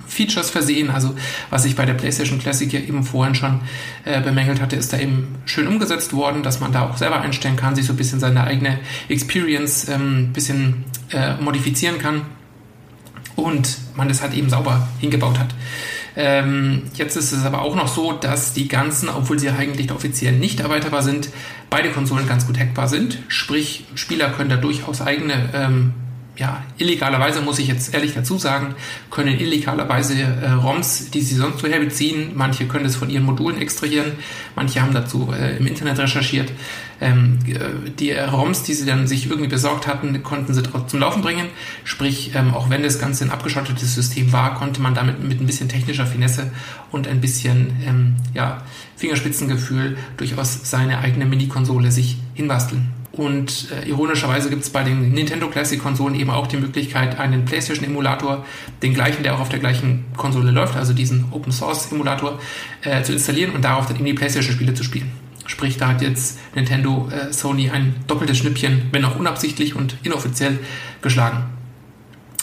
Features 0.07 0.50
versehen. 0.50 0.90
Also 0.90 1.14
was 1.50 1.64
ich 1.64 1.76
bei 1.76 1.87
der 1.87 1.95
PlayStation 1.95 2.38
Classic 2.38 2.73
ja 2.73 2.80
eben 2.80 3.04
vorhin 3.04 3.35
schon 3.35 3.61
äh, 4.04 4.21
bemängelt 4.21 4.61
hatte, 4.61 4.76
ist 4.76 4.92
da 4.92 4.99
eben 4.99 5.37
schön 5.45 5.66
umgesetzt 5.66 6.12
worden, 6.12 6.42
dass 6.42 6.61
man 6.61 6.73
da 6.73 6.83
auch 6.83 6.97
selber 6.97 7.21
einstellen 7.21 7.57
kann, 7.57 7.75
sich 7.75 7.87
so 7.87 7.92
ein 7.92 7.97
bisschen 7.97 8.21
seine 8.21 8.45
eigene 8.45 8.78
Experience 9.09 9.88
ein 9.88 10.00
ähm, 10.00 10.33
bisschen 10.33 10.85
äh, 11.12 11.35
modifizieren 11.37 11.99
kann 11.99 12.23
und 13.37 13.78
man 13.95 14.09
das 14.09 14.21
halt 14.21 14.35
eben 14.35 14.50
sauber 14.50 14.88
hingebaut 15.00 15.38
hat. 15.38 15.54
Ähm, 16.20 16.82
jetzt 16.94 17.16
ist 17.16 17.30
es 17.30 17.44
aber 17.44 17.62
auch 17.62 17.76
noch 17.76 17.87
so, 17.87 18.12
dass 18.12 18.52
die 18.52 18.66
ganzen, 18.66 19.08
obwohl 19.08 19.38
sie 19.38 19.50
eigentlich 19.50 19.92
offiziell 19.92 20.32
nicht 20.32 20.58
erweiterbar 20.58 21.04
sind, 21.04 21.28
beide 21.70 21.90
Konsolen 21.90 22.26
ganz 22.26 22.44
gut 22.44 22.58
hackbar 22.58 22.88
sind. 22.88 23.20
Sprich, 23.28 23.84
Spieler 23.94 24.30
können 24.30 24.50
da 24.50 24.56
durchaus 24.56 25.00
eigene 25.00 25.48
ähm, 25.54 25.92
ja, 26.37 26.62
illegalerweise 26.76 27.40
muss 27.40 27.58
ich 27.58 27.66
jetzt 27.66 27.94
ehrlich 27.94 28.14
dazu 28.14 28.38
sagen, 28.38 28.75
können 29.10 29.38
illegalerweise 29.38 30.14
äh, 30.20 30.50
ROMs, 30.50 31.10
die 31.10 31.20
sie 31.20 31.34
sonst 31.34 31.62
woher 31.62 31.80
beziehen, 31.80 32.32
manche 32.34 32.66
können 32.66 32.87
es 32.87 32.96
von 32.96 33.10
ihren 33.10 33.25
Modulen 33.25 33.60
extrahieren, 33.60 34.12
manche 34.54 34.80
haben 34.80 34.94
dazu 34.94 35.32
äh, 35.32 35.56
im 35.56 35.66
Internet 35.66 35.98
recherchiert. 35.98 36.52
Ähm, 37.00 37.38
äh, 37.46 37.90
die 37.90 38.12
ROMs, 38.12 38.64
die 38.64 38.74
sie 38.74 38.86
dann 38.86 39.06
sich 39.06 39.26
irgendwie 39.26 39.48
besorgt 39.48 39.86
hatten, 39.86 40.22
konnten 40.22 40.54
sie 40.54 40.62
zum 40.62 41.00
Laufen 41.00 41.22
bringen. 41.22 41.46
Sprich, 41.84 42.32
ähm, 42.34 42.54
auch 42.54 42.70
wenn 42.70 42.82
das 42.82 42.98
Ganze 42.98 43.24
ein 43.24 43.30
abgeschottetes 43.30 43.94
System 43.94 44.32
war, 44.32 44.54
konnte 44.54 44.80
man 44.80 44.94
damit 44.94 45.22
mit 45.22 45.40
ein 45.40 45.46
bisschen 45.46 45.68
technischer 45.68 46.06
Finesse 46.06 46.50
und 46.90 47.06
ein 47.06 47.20
bisschen 47.20 47.76
ähm, 47.86 48.16
ja, 48.34 48.62
Fingerspitzengefühl 48.96 49.96
durchaus 50.16 50.70
seine 50.70 50.98
eigene 50.98 51.26
Mini-Konsole 51.26 51.92
sich 51.92 52.16
hinbasteln. 52.34 52.88
Und 53.12 53.72
äh, 53.72 53.88
ironischerweise 53.88 54.48
gibt 54.48 54.62
es 54.62 54.70
bei 54.70 54.84
den 54.84 55.12
Nintendo 55.12 55.48
Classic 55.48 55.80
Konsolen 55.82 56.14
eben 56.14 56.30
auch 56.30 56.46
die 56.46 56.56
Möglichkeit, 56.56 57.18
einen 57.18 57.44
PlayStation 57.44 57.84
Emulator, 57.84 58.44
den 58.82 58.94
gleichen, 58.94 59.24
der 59.24 59.34
auch 59.34 59.40
auf 59.40 59.48
der 59.48 59.58
gleichen 59.58 60.04
Konsole 60.16 60.52
läuft, 60.52 60.76
also 60.76 60.92
diesen 60.92 61.24
Open 61.32 61.50
Source 61.50 61.90
Emulator, 61.90 62.38
äh, 62.82 63.02
zu 63.02 63.12
installieren 63.12 63.54
und 63.54 63.64
darauf 63.64 63.86
dann 63.86 63.96
eben 63.96 64.04
die 64.04 64.12
PlayStation 64.12 64.54
Spiele 64.54 64.72
zu 64.72 64.84
spielen. 64.84 65.10
Sprich, 65.48 65.78
da 65.78 65.88
hat 65.88 66.02
jetzt 66.02 66.38
Nintendo 66.54 67.08
äh, 67.10 67.32
Sony 67.32 67.70
ein 67.70 67.94
doppeltes 68.06 68.36
Schnippchen, 68.38 68.82
wenn 68.92 69.04
auch 69.04 69.16
unabsichtlich 69.16 69.74
und 69.74 69.96
inoffiziell, 70.02 70.58
geschlagen. 71.00 71.44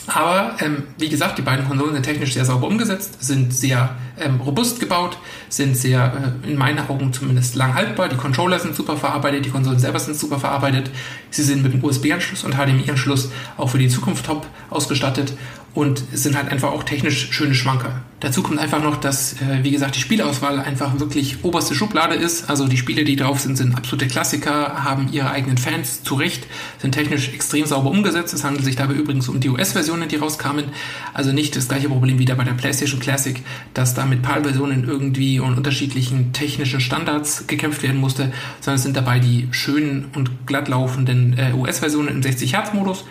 Aber 0.07 0.55
ähm, 0.59 0.83
wie 0.97 1.09
gesagt, 1.09 1.37
die 1.37 1.41
beiden 1.41 1.67
Konsolen 1.67 1.93
sind 1.93 2.03
technisch 2.03 2.33
sehr 2.33 2.45
sauber 2.45 2.67
umgesetzt, 2.67 3.23
sind 3.23 3.53
sehr 3.53 3.95
ähm, 4.19 4.41
robust 4.41 4.79
gebaut, 4.79 5.17
sind 5.49 5.75
sehr, 5.75 6.35
äh, 6.43 6.49
in 6.49 6.57
meinen 6.57 6.79
Augen 6.87 7.13
zumindest 7.13 7.55
lang 7.55 7.75
haltbar. 7.75 8.09
Die 8.09 8.17
Controller 8.17 8.59
sind 8.59 8.75
super 8.75 8.97
verarbeitet, 8.97 9.45
die 9.45 9.49
Konsolen 9.49 9.79
selber 9.79 9.99
sind 9.99 10.17
super 10.17 10.39
verarbeitet. 10.39 10.91
Sie 11.29 11.43
sind 11.43 11.63
mit 11.63 11.73
dem 11.73 11.83
USB-Anschluss 11.83 12.43
und 12.43 12.55
HDMI-Anschluss 12.55 13.31
auch 13.57 13.69
für 13.69 13.77
die 13.77 13.89
Zukunft 13.89 14.25
top 14.25 14.47
ausgestattet 14.69 15.33
und 15.75 16.01
sind 16.13 16.37
halt 16.37 16.49
einfach 16.51 16.71
auch 16.71 16.83
technisch 16.83 17.27
schöne 17.31 17.53
Schwanker. 17.53 18.01
Dazu 18.21 18.41
kommt 18.41 18.59
einfach 18.59 18.81
noch, 18.81 18.95
dass, 18.95 19.33
äh, 19.33 19.61
wie 19.61 19.71
gesagt, 19.71 19.95
die 19.95 19.99
Spielauswahl 19.99 20.59
einfach 20.59 20.99
wirklich 20.99 21.43
oberste 21.43 21.75
Schublade 21.75 22.15
ist. 22.15 22.49
Also 22.49 22.67
die 22.67 22.77
Spiele, 22.77 23.03
die 23.03 23.17
drauf 23.17 23.41
sind, 23.41 23.57
sind 23.57 23.75
absolute 23.75 24.07
Klassiker, 24.07 24.85
haben 24.85 25.09
ihre 25.11 25.29
eigenen 25.29 25.57
Fans 25.57 26.01
zu 26.01 26.15
Recht, 26.15 26.47
sind 26.79 26.93
technisch 26.93 27.33
extrem 27.33 27.65
sauber 27.65 27.91
umgesetzt. 27.91 28.33
Es 28.33 28.45
handelt 28.45 28.63
sich 28.63 28.77
dabei 28.77 28.93
übrigens 28.93 29.27
um 29.27 29.41
die 29.41 29.49
US-Versionen, 29.49 30.07
die 30.07 30.15
rauskamen. 30.15 30.65
Also 31.13 31.33
nicht 31.33 31.57
das 31.57 31.67
gleiche 31.67 31.89
Problem 31.89 32.17
wie 32.17 32.25
da 32.25 32.35
bei 32.35 32.45
der 32.45 32.53
PlayStation 32.53 33.01
Classic, 33.01 33.43
dass 33.73 33.93
da 33.93 34.04
mit 34.05 34.21
PAL-Versionen 34.21 34.87
irgendwie 34.87 35.39
und 35.39 35.57
unterschiedlichen 35.57 36.33
technischen 36.33 36.79
Standards 36.79 37.47
gekämpft 37.47 37.83
werden 37.83 37.99
musste, 37.99 38.31
sondern 38.61 38.75
es 38.75 38.83
sind 38.83 38.97
dabei 38.97 39.19
die 39.19 39.47
schönen 39.51 40.05
und 40.15 40.47
glatt 40.47 40.67
laufenden 40.67 41.37
äh, 41.37 41.53
US-Versionen 41.53 42.09
im 42.09 42.21
60-Hertz-Modus. 42.21 43.05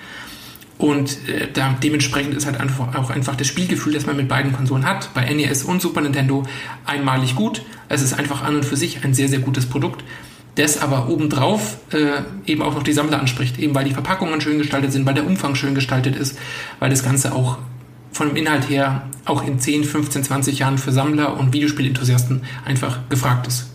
Und 0.76 1.28
äh, 1.28 1.48
da, 1.52 1.76
dementsprechend 1.82 2.34
ist 2.34 2.46
halt 2.46 2.60
einfach, 2.60 2.94
auch 2.94 3.10
einfach 3.10 3.36
das 3.36 3.46
Spielgefühl, 3.46 3.92
das 3.92 4.06
man 4.06 4.16
mit 4.16 4.28
beiden 4.28 4.52
Konsolen 4.52 4.84
hat, 4.84 5.14
bei 5.14 5.32
NES 5.32 5.64
und 5.64 5.80
Super 5.80 6.00
Nintendo, 6.00 6.42
einmalig 6.84 7.36
gut. 7.36 7.62
Es 7.88 8.02
ist 8.02 8.14
einfach 8.14 8.42
an 8.42 8.56
und 8.56 8.64
für 8.64 8.76
sich 8.76 9.04
ein 9.04 9.14
sehr, 9.14 9.28
sehr 9.28 9.38
gutes 9.38 9.66
Produkt, 9.66 10.02
das 10.56 10.80
aber 10.80 11.08
obendrauf 11.08 11.78
äh, 11.92 12.22
eben 12.50 12.62
auch 12.62 12.74
noch 12.74 12.82
die 12.82 12.92
Sammler 12.92 13.20
anspricht, 13.20 13.58
eben 13.58 13.74
weil 13.74 13.84
die 13.84 13.92
Verpackungen 13.92 14.40
schön 14.40 14.58
gestaltet 14.58 14.92
sind, 14.92 15.06
weil 15.06 15.14
der 15.14 15.26
Umfang 15.26 15.54
schön 15.54 15.74
gestaltet 15.74 16.16
ist, 16.16 16.38
weil 16.80 16.90
das 16.90 17.04
Ganze 17.04 17.34
auch 17.34 17.58
von 18.14 18.28
dem 18.28 18.36
Inhalt 18.36 18.70
her 18.70 19.02
auch 19.24 19.44
in 19.44 19.58
10, 19.58 19.84
15, 19.84 20.24
20 20.24 20.60
Jahren 20.60 20.78
für 20.78 20.92
Sammler 20.92 21.36
und 21.36 21.52
Videospielenthusiasten 21.52 22.42
einfach 22.64 23.00
gefragt 23.10 23.46
ist. 23.46 23.70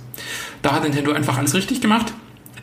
Da 0.61 0.71
hat 0.73 0.83
Nintendo 0.83 1.11
einfach 1.11 1.37
alles 1.37 1.53
richtig 1.53 1.81
gemacht. 1.81 2.13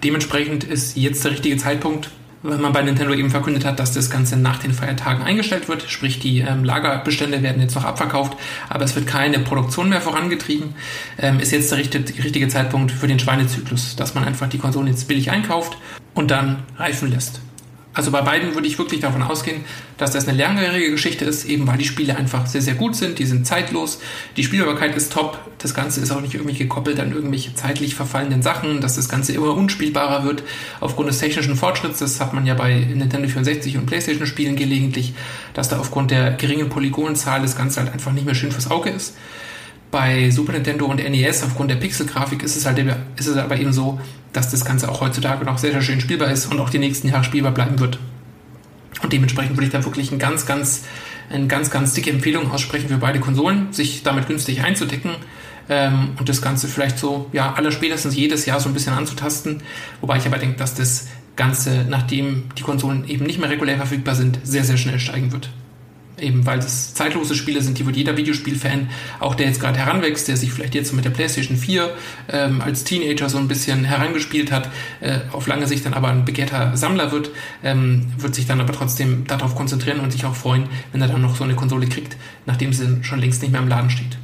Dementsprechend 0.02 0.64
ist 0.64 0.96
jetzt 0.96 1.24
der 1.24 1.32
richtige 1.32 1.56
Zeitpunkt, 1.58 2.10
weil 2.42 2.58
man 2.58 2.72
bei 2.72 2.82
Nintendo 2.82 3.12
eben 3.14 3.30
verkündet 3.30 3.64
hat, 3.64 3.78
dass 3.78 3.92
das 3.92 4.08
Ganze 4.10 4.36
nach 4.36 4.58
den 4.58 4.72
Feiertagen 4.72 5.22
eingestellt 5.22 5.68
wird. 5.68 5.84
Sprich, 5.88 6.18
die 6.18 6.40
ähm, 6.40 6.64
Lagerbestände 6.64 7.42
werden 7.42 7.60
jetzt 7.60 7.74
noch 7.74 7.84
abverkauft, 7.84 8.38
aber 8.68 8.84
es 8.84 8.94
wird 8.94 9.06
keine 9.06 9.38
Produktion 9.40 9.88
mehr 9.90 10.00
vorangetrieben. 10.00 10.74
Ähm, 11.18 11.40
ist 11.40 11.52
jetzt 11.52 11.70
der 11.70 11.78
richtige, 11.78 12.24
richtige 12.24 12.48
Zeitpunkt 12.48 12.92
für 12.92 13.06
den 13.06 13.18
Schweinezyklus, 13.18 13.96
dass 13.96 14.14
man 14.14 14.24
einfach 14.24 14.48
die 14.48 14.58
Konsolen 14.58 14.88
jetzt 14.88 15.08
billig 15.08 15.30
einkauft 15.30 15.76
und 16.14 16.30
dann 16.30 16.62
reifen 16.78 17.10
lässt. 17.10 17.40
Also 17.96 18.10
bei 18.10 18.20
beiden 18.20 18.54
würde 18.54 18.68
ich 18.68 18.76
wirklich 18.78 19.00
davon 19.00 19.22
ausgehen, 19.22 19.64
dass 19.96 20.10
das 20.10 20.28
eine 20.28 20.36
langjährige 20.36 20.90
Geschichte 20.90 21.24
ist, 21.24 21.46
eben 21.46 21.66
weil 21.66 21.78
die 21.78 21.86
Spiele 21.86 22.14
einfach 22.14 22.46
sehr, 22.46 22.60
sehr 22.60 22.74
gut 22.74 22.94
sind, 22.94 23.18
die 23.18 23.24
sind 23.24 23.46
zeitlos, 23.46 24.00
die 24.36 24.44
Spielbarkeit 24.44 24.94
ist 24.94 25.14
top, 25.14 25.40
das 25.56 25.72
Ganze 25.72 26.02
ist 26.02 26.10
auch 26.10 26.20
nicht 26.20 26.34
irgendwie 26.34 26.58
gekoppelt 26.58 27.00
an 27.00 27.12
irgendwelche 27.12 27.54
zeitlich 27.54 27.94
verfallenden 27.94 28.42
Sachen, 28.42 28.82
dass 28.82 28.96
das 28.96 29.08
Ganze 29.08 29.32
immer 29.32 29.54
unspielbarer 29.54 30.24
wird 30.24 30.42
aufgrund 30.80 31.08
des 31.08 31.20
technischen 31.20 31.56
Fortschritts. 31.56 32.00
Das 32.00 32.20
hat 32.20 32.34
man 32.34 32.44
ja 32.44 32.52
bei 32.52 32.74
Nintendo 32.74 33.28
64 33.28 33.78
und 33.78 33.86
PlayStation 33.86 34.26
Spielen 34.26 34.56
gelegentlich, 34.56 35.14
dass 35.54 35.70
da 35.70 35.78
aufgrund 35.78 36.10
der 36.10 36.32
geringen 36.32 36.68
Polygonzahl 36.68 37.40
das 37.40 37.56
Ganze 37.56 37.80
halt 37.80 37.94
einfach 37.94 38.12
nicht 38.12 38.26
mehr 38.26 38.34
schön 38.34 38.52
fürs 38.52 38.70
Auge 38.70 38.90
ist. 38.90 39.14
Bei 39.90 40.30
Super 40.30 40.52
Nintendo 40.52 40.86
und 40.86 40.96
NES 40.96 41.42
aufgrund 41.42 41.70
der 41.70 41.76
Pixelgrafik 41.76 42.42
ist 42.42 42.56
es 42.56 42.66
halt 42.66 42.78
ist 43.16 43.26
es 43.26 43.36
aber 43.36 43.58
eben 43.58 43.72
so, 43.72 44.00
dass 44.32 44.50
das 44.50 44.64
Ganze 44.64 44.90
auch 44.90 45.00
heutzutage 45.00 45.44
noch 45.44 45.58
sehr, 45.58 45.72
sehr 45.72 45.82
schön 45.82 46.00
spielbar 46.00 46.30
ist 46.30 46.46
und 46.46 46.58
auch 46.60 46.70
die 46.70 46.78
nächsten 46.78 47.08
Jahre 47.08 47.24
spielbar 47.24 47.52
bleiben 47.52 47.78
wird. 47.78 47.98
Und 49.02 49.12
dementsprechend 49.12 49.56
würde 49.56 49.66
ich 49.66 49.72
da 49.72 49.84
wirklich 49.84 50.10
ein 50.10 50.18
ganz, 50.18 50.46
ganz, 50.46 50.84
eine 51.30 51.46
ganz, 51.46 51.70
ganz 51.70 51.94
dicke 51.94 52.10
Empfehlung 52.10 52.50
aussprechen 52.50 52.88
für 52.88 52.98
beide 52.98 53.20
Konsolen, 53.20 53.72
sich 53.72 54.02
damit 54.02 54.26
günstig 54.26 54.62
einzudecken 54.62 55.12
ähm, 55.68 56.10
und 56.18 56.28
das 56.28 56.42
Ganze 56.42 56.68
vielleicht 56.68 56.98
so, 56.98 57.28
ja, 57.32 57.52
allerspätestens 57.52 58.16
jedes 58.16 58.46
Jahr 58.46 58.60
so 58.60 58.68
ein 58.68 58.74
bisschen 58.74 58.94
anzutasten. 58.94 59.62
Wobei 60.00 60.18
ich 60.18 60.26
aber 60.26 60.38
denke, 60.38 60.56
dass 60.56 60.74
das 60.74 61.08
Ganze, 61.36 61.84
nachdem 61.88 62.44
die 62.58 62.62
Konsolen 62.62 63.06
eben 63.08 63.26
nicht 63.26 63.38
mehr 63.38 63.50
regulär 63.50 63.76
verfügbar 63.76 64.14
sind, 64.14 64.38
sehr, 64.42 64.64
sehr 64.64 64.78
schnell 64.78 64.98
steigen 64.98 65.32
wird. 65.32 65.50
Eben 66.18 66.46
weil 66.46 66.58
es 66.58 66.94
zeitlose 66.94 67.34
Spiele 67.34 67.62
sind, 67.62 67.78
die 67.78 67.86
wohl 67.86 67.96
jeder 67.96 68.16
Videospielfan, 68.16 68.88
auch 69.20 69.34
der 69.34 69.46
jetzt 69.46 69.60
gerade 69.60 69.78
heranwächst, 69.78 70.28
der 70.28 70.36
sich 70.36 70.52
vielleicht 70.52 70.74
jetzt 70.74 70.92
mit 70.92 71.04
der 71.04 71.10
PlayStation 71.10 71.56
4 71.56 71.94
ähm, 72.32 72.60
als 72.60 72.84
Teenager 72.84 73.28
so 73.28 73.38
ein 73.38 73.48
bisschen 73.48 73.84
herangespielt 73.84 74.50
hat, 74.50 74.70
äh, 75.00 75.18
auf 75.32 75.46
lange 75.46 75.66
Sicht 75.66 75.84
dann 75.84 75.94
aber 75.94 76.08
ein 76.08 76.24
begehrter 76.24 76.76
Sammler 76.76 77.12
wird, 77.12 77.30
ähm, 77.62 78.06
wird 78.18 78.34
sich 78.34 78.46
dann 78.46 78.60
aber 78.60 78.72
trotzdem 78.72 79.26
darauf 79.26 79.54
konzentrieren 79.54 80.00
und 80.00 80.12
sich 80.12 80.24
auch 80.24 80.34
freuen, 80.34 80.68
wenn 80.92 81.02
er 81.02 81.08
dann 81.08 81.22
noch 81.22 81.36
so 81.36 81.44
eine 81.44 81.54
Konsole 81.54 81.86
kriegt, 81.86 82.16
nachdem 82.46 82.72
sie 82.72 82.98
schon 83.02 83.20
längst 83.20 83.42
nicht 83.42 83.52
mehr 83.52 83.60
im 83.60 83.68
Laden 83.68 83.90
steht. 83.90 84.18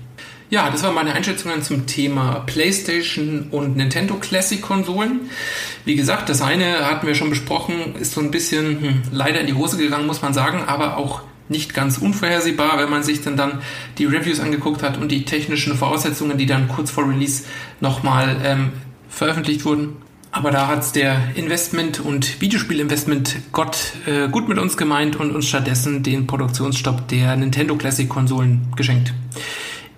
Ja, 0.52 0.68
das 0.68 0.82
waren 0.82 0.94
meine 0.94 1.14
Einschätzungen 1.14 1.62
zum 1.62 1.86
Thema 1.86 2.40
PlayStation 2.40 3.46
und 3.50 3.74
Nintendo 3.74 4.16
Classic 4.16 4.60
Konsolen. 4.60 5.30
Wie 5.86 5.96
gesagt, 5.96 6.28
das 6.28 6.42
eine 6.42 6.84
hatten 6.84 7.06
wir 7.06 7.14
schon 7.14 7.30
besprochen, 7.30 7.96
ist 7.98 8.12
so 8.12 8.20
ein 8.20 8.30
bisschen 8.30 8.82
hm, 8.82 9.02
leider 9.12 9.40
in 9.40 9.46
die 9.46 9.54
Hose 9.54 9.78
gegangen, 9.78 10.06
muss 10.06 10.20
man 10.20 10.34
sagen, 10.34 10.64
aber 10.66 10.98
auch 10.98 11.22
nicht 11.48 11.74
ganz 11.74 11.98
unvorhersehbar, 11.98 12.78
wenn 12.78 12.90
man 12.90 13.02
sich 13.02 13.22
dann, 13.22 13.36
dann 13.36 13.60
die 13.98 14.06
Reviews 14.06 14.40
angeguckt 14.40 14.82
hat 14.82 14.98
und 14.98 15.10
die 15.10 15.24
technischen 15.24 15.76
Voraussetzungen, 15.76 16.38
die 16.38 16.46
dann 16.46 16.68
kurz 16.68 16.90
vor 16.90 17.08
Release 17.08 17.44
nochmal 17.80 18.36
ähm, 18.44 18.72
veröffentlicht 19.08 19.64
wurden. 19.64 19.96
Aber 20.34 20.50
da 20.50 20.66
hat's 20.66 20.92
der 20.92 21.20
Investment- 21.34 22.00
und 22.00 22.40
Videospielinvestment 22.40 23.36
Gott 23.52 23.92
äh, 24.06 24.28
gut 24.28 24.48
mit 24.48 24.58
uns 24.58 24.78
gemeint 24.78 25.16
und 25.16 25.34
uns 25.34 25.46
stattdessen 25.46 26.02
den 26.02 26.26
Produktionsstopp 26.26 27.06
der 27.08 27.36
Nintendo 27.36 27.76
Classic 27.76 28.08
Konsolen 28.08 28.72
geschenkt. 28.74 29.12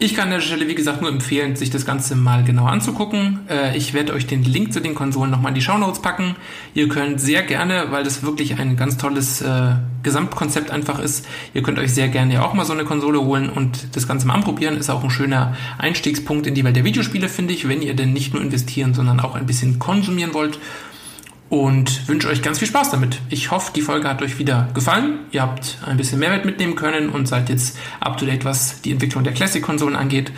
Ich 0.00 0.14
kann 0.14 0.24
an 0.24 0.30
der 0.32 0.40
Stelle, 0.40 0.66
wie 0.66 0.74
gesagt, 0.74 1.00
nur 1.00 1.10
empfehlen, 1.10 1.54
sich 1.54 1.70
das 1.70 1.86
Ganze 1.86 2.16
mal 2.16 2.42
genau 2.42 2.66
anzugucken. 2.66 3.40
Äh, 3.48 3.76
ich 3.76 3.94
werde 3.94 4.12
euch 4.12 4.26
den 4.26 4.42
Link 4.42 4.72
zu 4.72 4.80
den 4.80 4.94
Konsolen 4.94 5.30
nochmal 5.30 5.50
in 5.50 5.54
die 5.54 5.62
Show 5.62 5.78
Notes 5.78 6.02
packen. 6.02 6.34
Ihr 6.74 6.88
könnt 6.88 7.20
sehr 7.20 7.42
gerne, 7.42 7.86
weil 7.90 8.02
das 8.02 8.24
wirklich 8.24 8.58
ein 8.58 8.76
ganz 8.76 8.96
tolles 8.96 9.40
äh, 9.40 9.74
Gesamtkonzept 10.02 10.70
einfach 10.70 10.98
ist, 10.98 11.26
ihr 11.54 11.62
könnt 11.62 11.78
euch 11.78 11.94
sehr 11.94 12.08
gerne 12.08 12.44
auch 12.44 12.54
mal 12.54 12.66
so 12.66 12.72
eine 12.72 12.84
Konsole 12.84 13.22
holen 13.22 13.48
und 13.48 13.96
das 13.96 14.06
Ganze 14.06 14.26
mal 14.26 14.34
anprobieren. 14.34 14.76
Ist 14.76 14.90
auch 14.90 15.02
ein 15.02 15.10
schöner 15.10 15.56
Einstiegspunkt 15.78 16.46
in 16.46 16.54
die 16.54 16.64
Welt 16.64 16.76
der 16.76 16.84
Videospiele, 16.84 17.28
finde 17.28 17.54
ich, 17.54 17.68
wenn 17.68 17.80
ihr 17.80 17.94
denn 17.94 18.12
nicht 18.12 18.34
nur 18.34 18.42
investieren, 18.42 18.94
sondern 18.94 19.20
auch 19.20 19.34
ein 19.34 19.46
bisschen 19.46 19.78
konsumieren 19.78 20.34
wollt 20.34 20.58
und 21.50 22.08
wünsche 22.08 22.28
euch 22.28 22.42
ganz 22.42 22.58
viel 22.58 22.68
Spaß 22.68 22.90
damit. 22.90 23.18
Ich 23.28 23.50
hoffe, 23.50 23.72
die 23.74 23.82
Folge 23.82 24.08
hat 24.08 24.22
euch 24.22 24.38
wieder 24.38 24.68
gefallen. 24.74 25.20
Ihr 25.30 25.42
habt 25.42 25.78
ein 25.86 25.96
bisschen 25.96 26.18
Mehrwert 26.18 26.44
mitnehmen 26.44 26.74
können 26.74 27.10
und 27.10 27.28
seid 27.28 27.48
jetzt 27.48 27.78
up 28.00 28.18
to 28.18 28.26
date, 28.26 28.44
was 28.44 28.82
die 28.82 28.92
Entwicklung 28.92 29.24
der 29.24 29.34
Classic-Konsolen 29.34 29.96
angeht. 29.96 30.32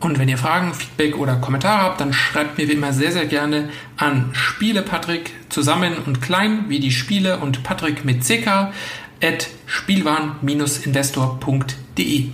Und 0.00 0.18
wenn 0.18 0.28
ihr 0.28 0.38
Fragen, 0.38 0.74
Feedback 0.74 1.16
oder 1.16 1.36
Kommentare 1.36 1.82
habt, 1.82 2.00
dann 2.00 2.12
schreibt 2.12 2.58
mir 2.58 2.66
wie 2.68 2.72
immer 2.72 2.92
sehr, 2.92 3.12
sehr 3.12 3.26
gerne 3.26 3.68
an 3.96 4.30
Spiele 4.32 4.82
Patrick 4.82 5.30
zusammen 5.48 5.94
und 6.06 6.20
klein 6.22 6.64
wie 6.68 6.80
die 6.80 6.90
Spiele 6.90 7.38
und 7.38 7.62
Patrick 7.62 8.04
mit 8.04 8.24
CK 8.24 8.72
at 9.22 9.48
spielwaren-investor.de. 9.66 12.26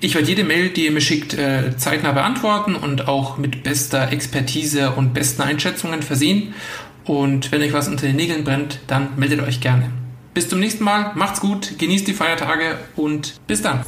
Ich 0.00 0.14
werde 0.16 0.26
jede 0.26 0.42
Mail, 0.42 0.70
die 0.70 0.86
ihr 0.86 0.90
mir 0.90 1.00
schickt, 1.00 1.32
äh, 1.34 1.76
zeitnah 1.76 2.10
beantworten 2.12 2.74
und 2.74 3.06
auch 3.06 3.38
mit 3.38 3.62
bester 3.62 4.10
Expertise 4.10 4.90
und 4.92 5.14
besten 5.14 5.42
Einschätzungen 5.42 6.02
versehen. 6.02 6.54
Und 7.04 7.50
wenn 7.52 7.62
euch 7.62 7.72
was 7.72 7.88
unter 7.88 8.06
den 8.06 8.16
Nägeln 8.16 8.44
brennt, 8.44 8.80
dann 8.86 9.08
meldet 9.16 9.40
euch 9.40 9.60
gerne. 9.60 9.90
Bis 10.34 10.48
zum 10.48 10.60
nächsten 10.60 10.84
Mal, 10.84 11.12
macht's 11.14 11.40
gut, 11.40 11.78
genießt 11.78 12.06
die 12.06 12.14
Feiertage 12.14 12.78
und 12.96 13.34
bis 13.46 13.60
dann. 13.60 13.84